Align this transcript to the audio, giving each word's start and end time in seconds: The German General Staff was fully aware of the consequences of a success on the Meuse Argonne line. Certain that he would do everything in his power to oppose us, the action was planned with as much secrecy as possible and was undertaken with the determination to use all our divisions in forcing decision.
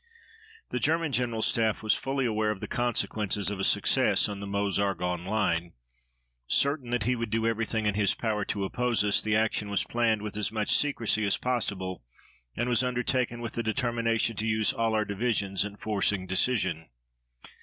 The 0.69 0.79
German 0.79 1.11
General 1.11 1.43
Staff 1.43 1.83
was 1.83 1.93
fully 1.93 2.25
aware 2.25 2.49
of 2.49 2.59
the 2.59 2.67
consequences 2.67 3.51
of 3.51 3.59
a 3.59 3.63
success 3.63 4.27
on 4.27 4.39
the 4.39 4.47
Meuse 4.47 4.79
Argonne 4.79 5.25
line. 5.25 5.73
Certain 6.47 6.89
that 6.89 7.03
he 7.03 7.15
would 7.15 7.29
do 7.29 7.45
everything 7.45 7.85
in 7.85 7.93
his 7.93 8.15
power 8.15 8.43
to 8.45 8.63
oppose 8.63 9.03
us, 9.03 9.21
the 9.21 9.35
action 9.35 9.69
was 9.69 9.83
planned 9.83 10.23
with 10.23 10.35
as 10.35 10.51
much 10.51 10.75
secrecy 10.75 11.23
as 11.27 11.37
possible 11.37 12.03
and 12.57 12.67
was 12.67 12.81
undertaken 12.81 13.41
with 13.41 13.53
the 13.53 13.61
determination 13.61 14.35
to 14.37 14.47
use 14.47 14.73
all 14.73 14.95
our 14.95 15.05
divisions 15.05 15.63
in 15.63 15.77
forcing 15.77 16.25
decision. 16.25 16.87